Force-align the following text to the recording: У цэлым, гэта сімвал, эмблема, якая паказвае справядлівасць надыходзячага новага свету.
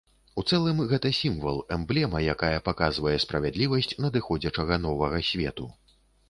У 0.41 0.43
цэлым, 0.51 0.77
гэта 0.93 1.09
сімвал, 1.17 1.59
эмблема, 1.75 2.21
якая 2.35 2.63
паказвае 2.69 3.13
справядлівасць 3.27 3.93
надыходзячага 4.07 4.81
новага 4.87 5.21
свету. 5.31 5.71